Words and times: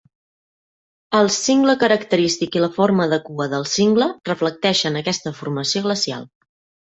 El 1.17 1.27
cingle 1.35 1.75
característic 1.83 2.57
i 2.59 2.63
la 2.63 2.71
forma 2.79 3.07
de 3.13 3.19
cua 3.27 3.47
del 3.53 3.67
cingle 3.73 4.07
reflecteixen 4.31 4.97
aquesta 5.03 5.35
formació 5.43 5.85
glacial. 5.89 6.27